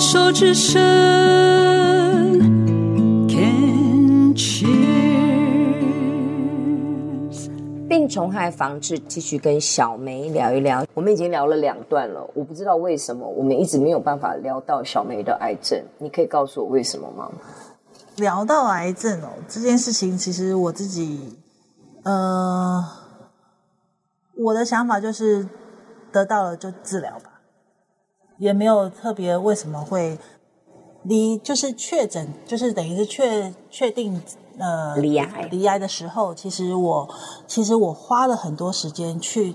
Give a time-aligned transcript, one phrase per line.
[0.00, 0.80] 手之声
[3.28, 4.68] ，Can cheers。
[7.88, 10.86] 病虫害防治，继续跟小梅聊一聊。
[10.94, 17.28] 我们已经聊了两段了，我不知道为什么我们一直没有办法聊到小梅的癌症，你可以告诉我为什么吗？
[18.18, 21.36] 聊到癌症哦，这件事情其实我自己，
[22.04, 22.84] 呃，
[24.36, 25.48] 我的想法就是
[26.12, 27.27] 得到了就治疗吧。
[28.38, 30.18] 也没有特别为什么会
[31.02, 34.20] 离，就是确诊，就是等于是确确定
[34.58, 37.08] 呃离癌离癌的时候，其实我
[37.46, 39.54] 其实我花了很多时间去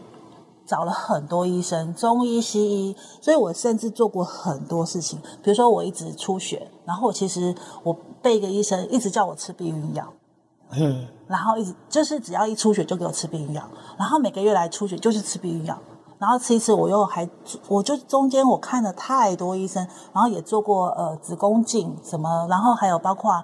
[0.65, 5.19] 找了很多医生，中医西医，所以我甚至做过很多事情。
[5.43, 7.53] 比如说我一直出血，然后其实
[7.83, 10.13] 我被一个医生一直叫我吃避孕药，
[10.71, 15.77] 嗯，然后一直就是只要一出血就给我吃避孕药，然后每个月来出血就是吃避孕药。
[16.23, 17.29] 然后吃一次，我又还，
[17.67, 23.43] 我就中间我看了太多医生，然后也做过呃子宫镜什么，然后还有包括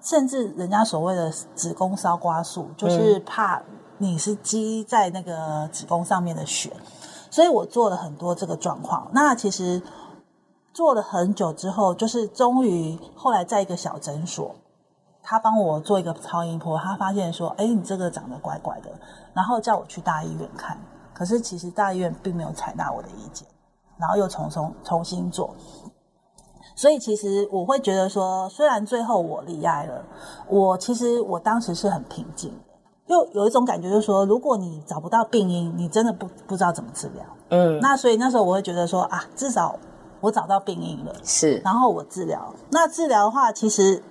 [0.00, 3.60] 甚至人家所谓的子宫烧刮术，就是怕
[3.98, 6.72] 你是积在那个子宫上面的血，
[7.32, 9.08] 所以我做了很多这个状况。
[9.10, 9.82] 那其实
[10.72, 14.54] 做了很久之后，就是终于后来在一个小诊所，
[15.20, 18.90] 他帮我做一个超音波，他发现说，哎，你这个长得怪怪的，
[19.34, 20.78] 然后叫我去大医院看。
[21.20, 23.46] 可是其实大医院并没有采纳我的意见，
[23.98, 25.54] 然后又重重重新做，
[26.74, 30.02] 所以其实我会觉得说，虽然最后我罹癌了，
[30.48, 37.22] 我其实我当时是很平静的，又有一种感觉就是说，如果你找不到病因，你真的不不知道怎么治疗。
[37.50, 39.78] 嗯，那所以那时候我会觉得说啊，至少
[40.22, 42.50] 我找到病因了，是，然后我治疗。
[42.70, 44.02] 那治疗的话，其实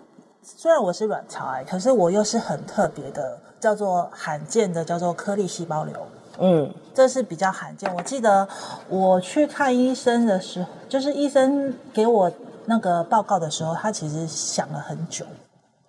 [0.44, 5.96] 虽然我是卵巢癌，可是我又是很特别的，叫做罕见的，叫做颗粒细胞瘤。
[6.42, 7.94] 嗯，这是比较罕见。
[7.94, 8.48] 我记得
[8.88, 12.32] 我去看医生的时候，就是医生给我
[12.66, 15.26] 那个报告的时候，他其实想了很久。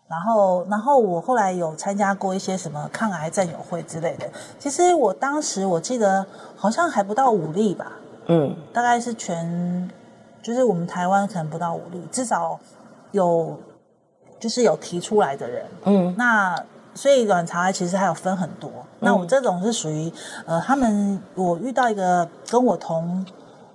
[0.08, 4.28] 然后，然后我后来有参加过一些什么抗癌战友会之类的。
[4.58, 6.26] 其实我当时我记得
[6.56, 7.92] 好像还不到五例吧。
[8.26, 9.88] 嗯，大概是全，
[10.42, 12.58] 就是我们台湾可能不到五例，至少
[13.12, 13.56] 有，
[14.40, 15.64] 就是有提出来的人。
[15.84, 16.56] 嗯，那。
[16.94, 20.12] 所以卵巢癌其实还有分很多，那我这种是属于
[20.44, 23.24] 呃，他们我遇到一个跟我同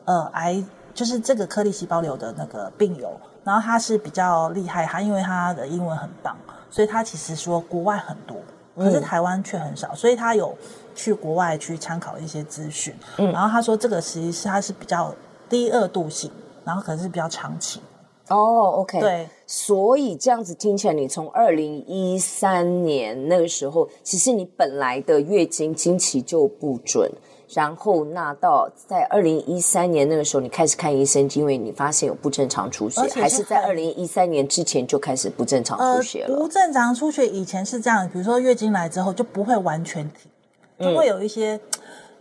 [0.06, 3.12] 呃癌，就是这个颗粒细胞瘤的那个病友，
[3.44, 6.36] 然后他是比较厉害，他因为他的英文很棒，
[6.70, 8.38] 所以他其实说国外很多，
[8.76, 10.56] 可是台湾却很少，所以他有
[10.94, 13.32] 去国外去参考一些资讯，嗯。
[13.32, 15.14] 然后他说这个其实际是他是比较
[15.50, 16.30] 低二度性，
[16.64, 17.82] 然后可能是比较长期。
[18.28, 27.12] 哦、oh，OK，对，所以这样子听起来，你从二零一三年那个时候，其实你本来的月经经期就不准，
[27.54, 36.36] 然后那到在二零一三年那个时候，你开始看医生，因为你发现有不正常出血，是还是在二零一三年之前就开始不正常出血了？
[36.36, 40.32] 呃，不正常出血以前是这样，比如说月经来之后就不会完全停，
[40.80, 41.62] 就会有一些、嗯、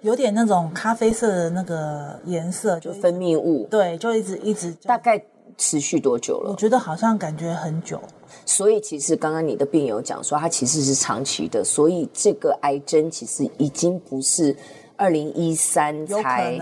[0.03, 5.25] 有点那种咖啡色的那个颜色，就分泌物，对，就一直一直大概。
[5.57, 6.51] 持续多久了？
[6.51, 8.01] 我觉得好像感觉很久，
[8.45, 14.57] 所以其实刚刚你的病友讲说，他其实是长期的，所以这个癌症其实已经不是
[14.97, 16.59] 二零一三才，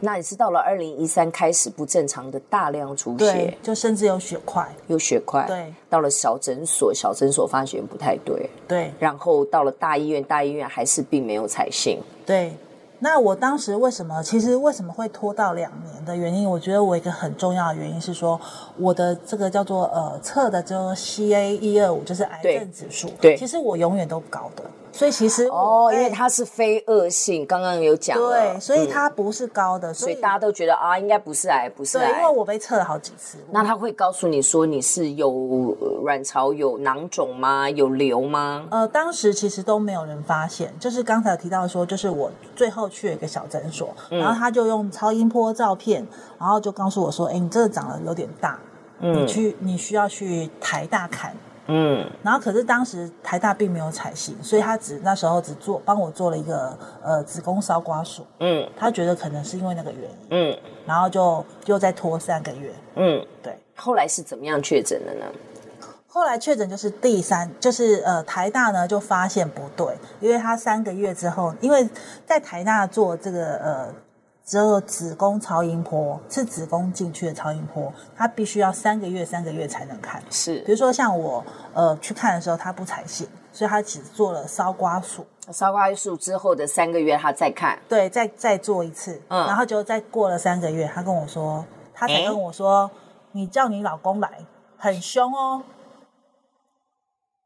[0.00, 12.52] 那也是到了二零一三开始不正常的大量出血，就甚至有血块，有血块，对，到了小诊所，小诊所发现不太对，对，然后到了大医院，大医院还是并没有采信，对。
[13.00, 14.22] 那我当时为什么？
[14.22, 18.40] 其实为什么会拖到两年的原因，我觉得我一个很重要的原因是说，
[18.76, 24.64] 我的这个叫做呃测的这个 CA 一二五，就是癌症指数，对，其实我永远都不高的。
[24.92, 32.06] 所以其实哦，因为它是非恶性，刚刚有讲了，对，所以它不是高的，所以，所以大家都觉得啊，应该不是癌，不是癌。
[32.06, 33.38] 对，因为我被测了好几次。
[33.50, 35.30] 那他会告诉你说你是有
[36.02, 37.70] 卵巢有囊肿吗？
[37.70, 38.66] 有瘤吗？
[38.70, 46.06] 呃，当时其实都没有人发现，就是刚才有提到说，就是我最后去了一个小诊所，嗯，然后他就用超音波照片，
[46.38, 48.58] 然后就告诉我说，哎，你这个长得有点大，
[48.98, 51.34] 嗯，你去你需要去台大看。
[51.72, 58.26] 嗯，然后可是当时台大并没有采信，所以他只那时候只做帮我做了一个呃子宫烧刮术。
[58.40, 60.16] 嗯，他觉得可能是因为那个原因。
[60.30, 62.72] 嗯，然后就又再拖三个月。
[62.96, 63.56] 嗯，对。
[63.76, 65.26] 后来是怎么样确诊的呢？
[66.08, 71.88] 后来确诊就是第三，就是呃台大呢就发现不对，因为他三个月之后，因为
[72.26, 73.94] 在台大做这个呃。
[74.50, 80.20] 只有子宫超音波是子宫进去的超音波，它必须要三个月三个月才能看。
[80.28, 85.24] 是，比如说像我呃去看的时候，他不采信，所以他只做了烧刮术。
[85.52, 87.78] 烧刮术之后的三个月，他再看。
[87.88, 91.64] 对，再再做一次，嗯，然后就再过了三个月，他跟我说，
[91.94, 92.90] 他才跟我说，
[93.30, 94.44] 你叫你老公来，
[94.76, 95.62] 很凶哦。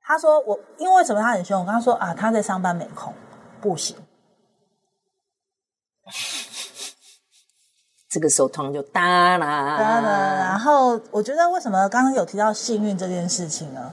[0.02, 1.60] 他说我，因为什么他很凶？
[1.60, 3.12] 我跟他说啊，他在上班没空，
[3.60, 3.94] 不行。
[8.14, 10.08] 这个时候通常就哒啦哒啦。
[10.36, 13.90] 然后我觉得为什么刚刚有提到幸运这件事情呢？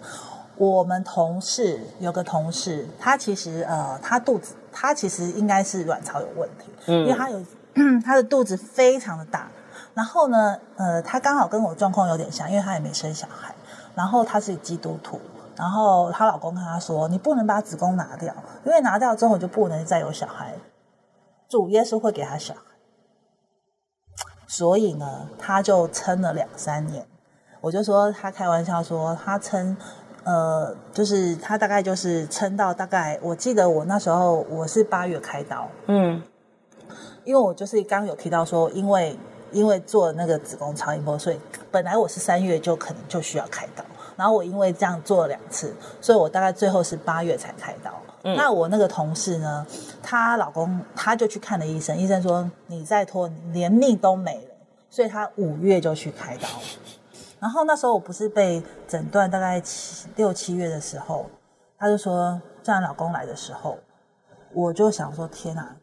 [0.57, 7.43] 我们同事有个同事，他其实呃，他肚子他其实应该是卵巢有问题，嗯，因为他有
[8.05, 9.47] 他的肚子非常的大。
[9.95, 13.55] 然后呢，呃，他刚好跟我状况有点像，因为他也没生小孩。
[13.95, 15.19] 然后他是基督徒。
[15.57, 18.33] 然后她老公跟她说：“你不能把子宫拿掉，
[18.63, 20.53] 因为拿掉之后就不能再有小孩。
[21.49, 22.61] 主耶稣会给她小孩，
[24.51, 27.07] 所以呢，他就撑了两三年。
[27.61, 29.77] 我就说他开玩笑说他撑，
[30.25, 36.21] 呃，就是他大概就是撑到大概，我记得我那时候我是八月开刀，嗯，
[37.23, 39.17] 因为我就是刚刚有提到说，因为
[39.53, 41.39] 因为做那个子宫超音波，所以
[41.71, 43.85] 本来我是三月就可能就需要开刀。”
[44.17, 47.89] 然后我因为这样做了两次，所以我大概最后是八月才开刀。
[48.23, 48.35] 嗯。
[48.35, 49.65] 那我那个同事呢，
[50.01, 54.55] 她老公他就去看了医生，医生说你再拖连命都没了，
[54.89, 56.47] 所以他五月就去开刀。
[57.39, 61.25] 然后那时候我不是被诊断大概七六七月的时候，
[61.77, 63.77] 他就说叫老公来的时候，
[64.53, 65.75] 我就想说天哪，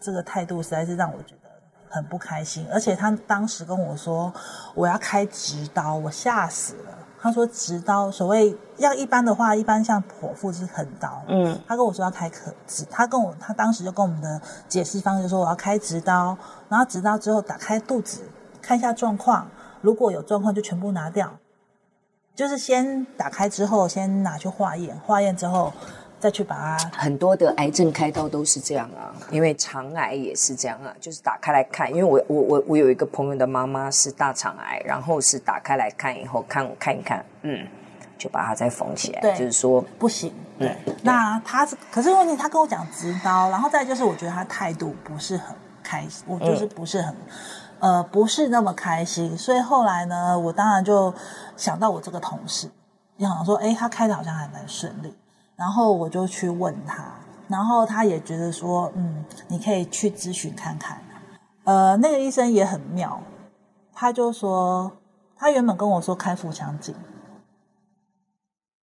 [0.00, 1.50] 这个态度实在是让我觉得
[1.90, 2.66] 很不开心。
[2.72, 4.32] 而且他当时跟我说
[4.74, 6.98] 我要开直刀，我吓死了。
[7.24, 11.22] 他说直刀，所谓要一般的话，一般像剖腹是横刀。
[11.26, 14.38] 嗯，他跟我说要开可直，他跟我他当时就跟我们的
[14.68, 16.36] 解释方就说我要开直刀，
[16.68, 18.20] 然后直刀之后打开肚子
[18.60, 19.48] 看一下状况，
[19.80, 21.32] 如果有状况就全部拿掉，
[22.34, 25.72] 就是先打开之后先拿去化验，化验之后。
[26.24, 37.68] 再去把它，很多的癌症开刀都是这样啊，因为肠癌也是这样啊，就是打开来看，因为我我我我有一个朋友的妈妈是大肠癌，然后是打开来看以后看看一看，嗯，
[38.16, 40.74] 就把它再缝起来，对，就是说不行，对。
[40.86, 47.14] 嗯、那他是，可是问题他跟我讲直刀，然后再就是我觉得他态度不是很开心，我就是不是很，
[47.80, 51.12] 嗯、呃，不是那么开心，所以后来呢，我当然就
[51.54, 52.70] 想到我这个同事，
[53.18, 55.14] 就想说，哎，他开的好像还蛮顺利。
[55.56, 57.04] 然后我就去问他，
[57.48, 60.98] 然后他也觉得说，嗯，你可以去咨询看看。
[61.64, 63.20] 呃，那个医生也很妙，
[63.92, 64.90] 他就说，
[65.36, 66.94] 他原本跟我说开腹腔镜，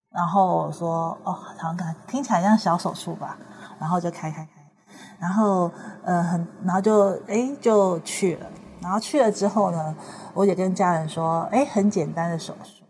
[0.09, 3.37] 然后我说，哦，好像听起来像小手术吧，
[3.79, 4.71] 然后就开开开，
[5.19, 5.69] 然后
[6.03, 8.47] 呃，很，然后就哎就去了，
[8.81, 9.95] 然后去了之后呢，
[10.33, 12.80] 我也跟家人说，哎，很简单的手术。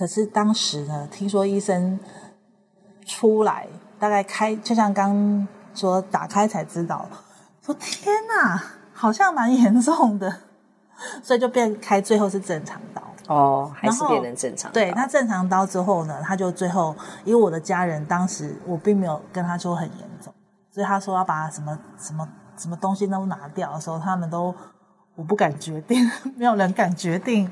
[0.00, 2.00] 可是当时呢，听说医生
[3.04, 3.66] 出来，
[3.98, 7.06] 大概开，就像刚说打开才知道，
[7.60, 8.62] 说天哪，
[8.94, 10.34] 好像蛮严重的，
[11.22, 14.72] 所以就变开，最后是正常刀哦，还是变成正常刀？
[14.72, 16.96] 对，那正常刀之后呢，他就最后，
[17.26, 20.32] 因为我的家人当时我并没有跟他说很严重，
[20.70, 22.26] 所以他说要把什么什么
[22.56, 24.54] 什么东西都拿掉的时候，他们都
[25.14, 27.50] 我不敢决定， 没有人敢决定。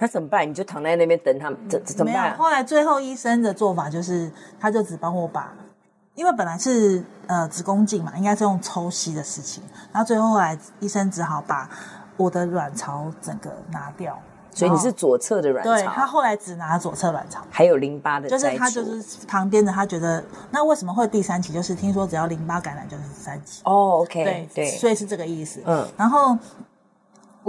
[0.00, 0.48] 他怎么办？
[0.48, 2.34] 你就躺在那边等他们，怎怎么办？
[2.38, 5.52] 后来最后医生的做法就是，他就只帮我把，
[6.14, 9.62] 因为本来是呃子宫镜嘛，应该是用抽吸的事情，
[9.92, 11.68] 然后最后后来医生只好把
[12.16, 14.18] 我的卵巢整个拿掉。
[14.52, 15.70] 所以你是左侧的卵巢？
[15.70, 21.52] 对，他后来只拿左侧卵巢，还有淋巴的，就是他就是旁边的，他觉得那为什么会第三期？
[21.52, 23.60] 就是听说只要淋巴感染就是三期。
[23.64, 25.60] 哦，OK，对对，所以是这个意思。
[25.66, 26.38] 嗯，然后。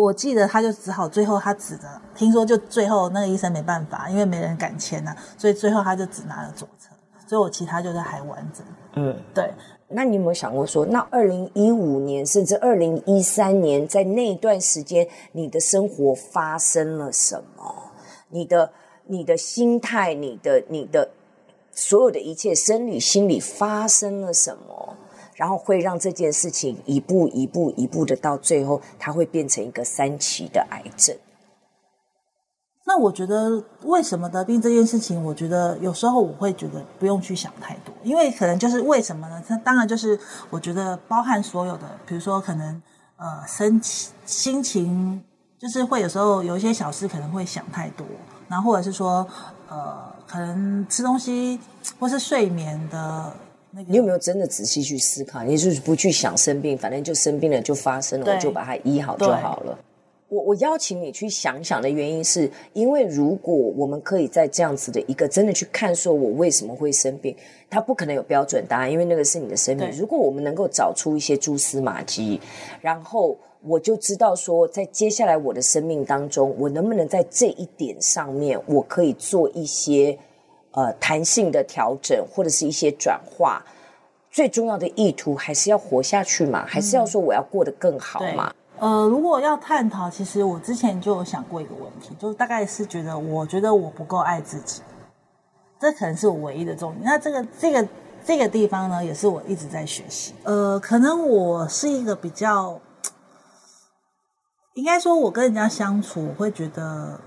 [0.02, 1.84] 我记得他就只好最后他指着，
[2.16, 6.90] 听说就最后那个医生没办法，因为没人敢签呐、啊，所以最后他就只拿了左侧，
[7.28, 8.66] 所以我其他就是还完整。
[8.96, 9.54] 嗯，对。
[9.94, 17.92] 那你有没有想过说，那二零一五年甚至二零一三年，在那一段时间，你的生活发生了什么？
[18.30, 18.72] 你的、
[19.08, 21.10] 你的心态、你的、你的
[21.74, 24.96] 所有的一切，生理、心理发生了什么？
[25.42, 31.18] 然后会让这件事情一步一步一步的到最后，它会变成一个三期的癌症。
[32.86, 39.44] 那我觉得为什么得病这件事情，我觉得有时候我会觉得不用去想太多，因为可能就是为什么呢？
[39.48, 40.20] 它当然就是
[40.52, 42.80] 我觉得包含所有的，比如说可能
[43.18, 45.24] 呃，心情心情
[45.58, 48.06] 就是会有时候有一些小事可能会想太多，
[48.48, 49.26] 然后或者是说
[49.70, 51.60] 呃，可能吃东西
[52.00, 53.34] 或是睡眠的。
[53.88, 55.44] 你有没有真的仔细去思考？
[55.44, 59.80] 你就是不去想生病，反正就生病了就发生了，我就把它医好就好了。
[60.28, 67.36] 我我邀请你去想想的原因是，因为如果我们可以在这样子的一个真的去看，说我为什么会生病，
[67.70, 69.90] 它不可能有标准答案，因为那个是你的生命。
[69.92, 72.40] 如果我们能够找出一些蛛丝马迹，
[72.80, 80.18] 然后我就知道说，在接下来我的生命当中，我能不能在这一点上面，我可以做一些
[80.72, 83.64] 呃弹性的调整，或者是一些转化。
[84.34, 88.54] 最重要的意图还是要活下去嘛，还是要说我要过得更好嘛？
[88.80, 94.82] 嗯呃，如果要探讨，其实我之前就有想过一个问题，就大概是觉得，我觉得我不够爱自己，
[95.82, 97.04] 这可能是我唯一的重点。
[97.04, 97.88] 那这个这个
[98.26, 100.34] 这个地方呢，也是我一直在学习。
[100.44, 102.80] 呃，可能我是一个比较，
[104.76, 107.20] 应该说，我跟人家相处，我会觉得，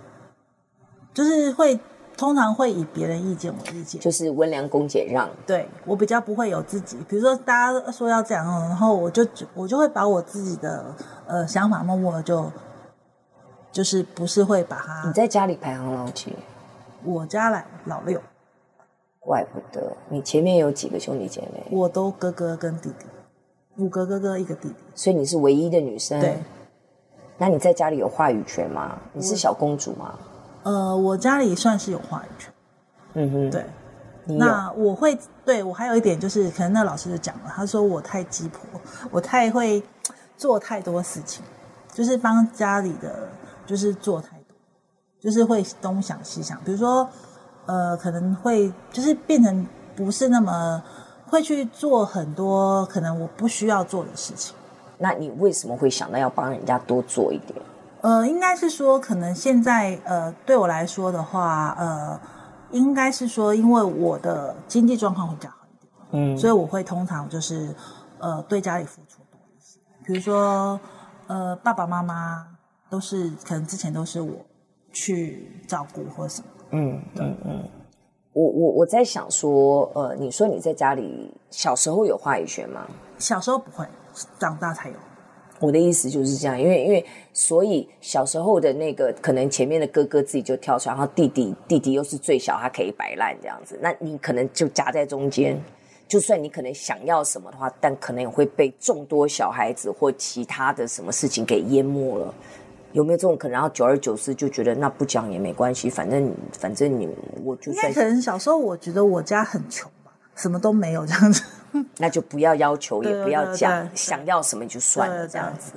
[1.13, 1.79] 就是会。
[2.17, 5.29] 通常会以别人意见为意见，就是温良恭俭让。
[5.47, 10.95] 对，我比较不会有自己，比如说大家说要这样，然后我就我就会把我自己的
[11.27, 12.51] 呃想法默默的就
[13.73, 15.07] 就是不是会把它。
[15.07, 16.35] 你在家里排行老几？
[17.05, 18.21] 我家来老六。
[19.21, 21.67] 怪不得你前面有几个兄弟姐妹？
[21.71, 23.07] 我都哥哥跟弟弟，
[23.77, 26.21] 五个哥哥一个弟弟，所以你是唯一的女生。
[26.21, 26.39] 对。
[27.39, 28.99] 那你在家里有话语权吗？
[29.13, 30.19] 你是小公主吗？
[30.65, 32.53] 呃，我家里算是有话语权，
[33.15, 33.65] 嗯哼，对。
[34.27, 38.61] 那我会对我还有一点就是，可能那老师就讲了，他说我太鸡婆，
[39.11, 39.83] 我太会
[40.39, 41.45] 做太多事情，
[41.93, 43.29] 就是帮家里的
[43.67, 44.57] 就是做太多，
[45.21, 47.07] 就是会东想西想，比如说
[47.67, 50.83] 呃，可能会就是变成不是那么
[51.27, 54.57] 会去做很多可能我不需要做的事情。
[54.97, 57.61] 那你为什么会想到要帮人家多做一点？
[58.05, 62.21] 呃，应该是说，可能现在呃，对我来说的话，呃，
[62.71, 67.75] 应该是说，因为我的经济状况会比较好一点，嗯，所以我会通常就是
[68.19, 69.81] 呃，对家里付出多一些。
[70.05, 70.79] 比如说，
[71.29, 72.47] 呃，爸爸妈妈
[72.91, 74.35] 都是可能之前都是我
[74.93, 77.69] 去照顾或什么，嗯嗯嗯。
[78.35, 82.87] 我我我在想说，呃，你说你在家里小时候有话语权吗？
[83.17, 83.89] 小时候不会，
[84.39, 84.95] 长大才有。
[85.61, 95.61] 我的意思就是这样，因为因为所以小时候的那个可能前面的哥哥自己就跳出来，然后弟弟弟弟又是最小，他可以摆烂这样子，那你可能就夹在中间。
[96.07, 102.35] 就算你可能想要什么的话，但可能也会被众多小孩子或其他的什么事情给淹没了。
[102.93, 103.55] 有没有这种可能？
[103.55, 107.09] 然后久而久之就觉得那不讲也没关系，反正反正你
[107.43, 110.04] 我就算可能小时候我觉得我家很穷吧，
[110.35, 111.43] 什么都没有这样子。
[111.99, 115.73] 那就不要要求，也不要讲，想要什么就算了，这样子。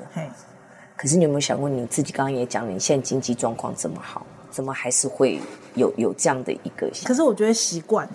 [0.95, 5.41] 可是你有没有想过，你自己刚刚也讲了，你现在经济状况这么好，怎么还是会
[5.73, 6.87] 有有这样的一个？
[7.03, 8.07] 可是我觉得习惯，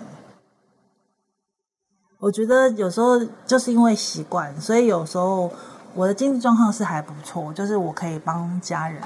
[2.19, 5.51] 我觉得有时候就是因为习惯，所以有时候
[5.93, 9.01] 我的经济状况是还不错，就是我可以帮家人。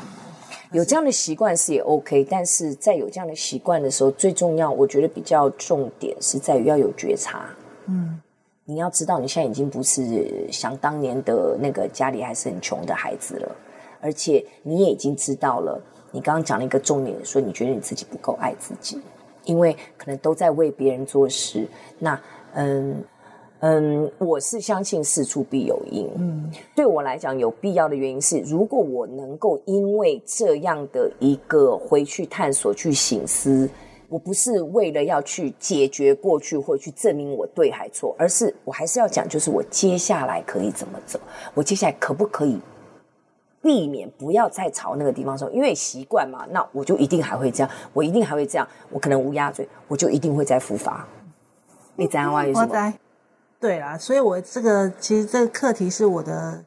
[0.72, 7.50] 有这样的习惯是也 OK，但是在有这样的习惯的时候，最重要，我觉得比较重点是在于要有觉察。
[7.88, 8.22] 嗯。
[8.70, 13.56] 你要知道，你现在已经不是想当年的那个家里还是很穷的孩子了，
[14.02, 15.82] 而且你也已经知道了。
[16.12, 19.00] 你刚刚讲了一个重点，说你觉得你自己不够爱自己，
[19.46, 21.66] 因为可能都在为别人做事。
[21.98, 22.20] 那，
[22.56, 23.02] 嗯
[23.60, 26.10] 嗯，我是相信事出必有因。
[26.18, 33.70] 嗯，对我来讲，有必要的原因是，如果我能够因为这样的一个回去探索、去醒思。
[34.10, 41.20] 我不是为了要去解决过去或去证明我对还错，而是我还是要讲，就是我接下来可以怎么走，
[41.54, 42.58] 我接下来可不可以
[43.62, 45.50] 避免不要再朝那个地方走？
[45.50, 51.06] 因为习惯嘛，那我就一定还会这样，我一定还会这样，我可能乌鸦嘴，我就一定会再复发。
[51.98, 52.94] 你怎样话有什么？
[53.60, 56.64] 对啦，所以我这个其实这个课题是我的，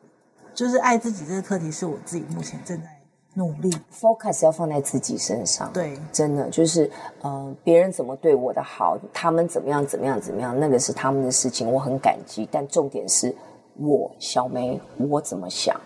[0.54, 3.00] 就是爱自己这个课题是我自己目前正在。
[3.34, 5.72] 努力，focus 要放在自己身上。
[5.72, 6.84] 对，真的就是，
[7.22, 12.46] 嗯、呃，别人怎么对我的好，他们怎么样，怎么样，怎么样，那个是他们的事情，我很感激。
[12.50, 13.32] 但重点是
[13.76, 15.80] 我小梅，我怎么想，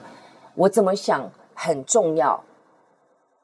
[0.55, 2.43] 我怎么想很重要，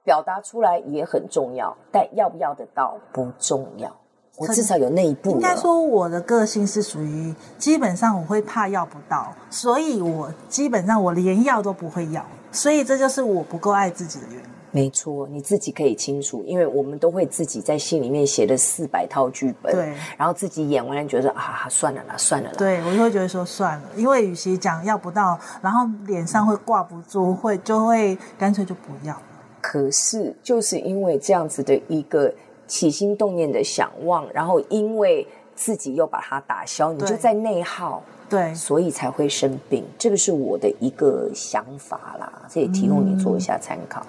[0.03, 3.95] 表达出来也很重要，但要不要得到不重要，
[4.41, 5.33] 我至少有那一步。
[5.33, 12.25] 应该说，我的个性是属于基本上我会怕要不到，所以我基本上我连要都不会要。
[12.51, 14.51] 所以这就是我不够爱自己的原因。
[14.73, 22.55] 没错，你自己可以清楚，因为我们都会自己在心里面写了四百套剧本，对，然后自己演完了觉得啊，算了啦，算了啦。
[22.57, 29.21] 对，我就会觉得说算了，因为与其讲要不到，然后脸上会挂不住，会就会干脆就不要。
[29.61, 32.33] 可是就是因为这样子的一个
[32.71, 35.27] 起心动念的想望，然后因为。
[35.57, 39.85] 自己又把它打消，你就在内耗，对，所以才会生病。
[39.99, 44.03] 这个是我的一个想法啦，这也提供你做一下参考。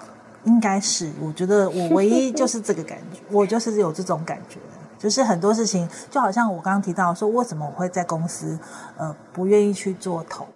[0.44, 4.58] 应该是，我觉得我唯一就是这个感觉， 我就是有这种感觉，
[4.98, 8.58] 就是很多事情，就好像我刚刚提到说，为什么我会在公司，
[8.96, 10.46] 呃，不愿意去做头，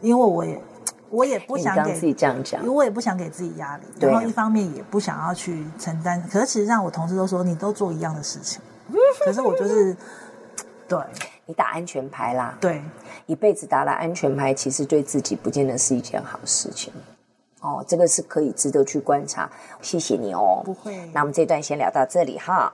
[0.00, 0.58] 因为我也。
[1.10, 6.22] 我也不想给自己这样讲，因为我也不想给自己压力，然后一方面也不想要去承担。
[6.32, 8.60] 可是其实让我同事都说，你都做一样的事情，
[9.24, 9.96] 可是我就是
[10.88, 10.98] 对，
[11.46, 12.82] 你打安全牌啦，对，
[13.26, 16.92] 一辈子打了安全牌，其实对自己不见得是一件好事情。
[17.60, 19.50] 哦，这个是可以值得去观察。
[19.82, 20.96] 谢谢你哦，不会。
[21.12, 22.68] 那我们这段先聊到这里哈。